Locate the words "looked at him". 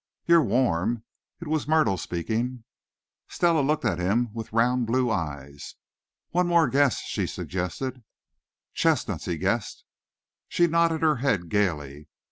3.61-4.29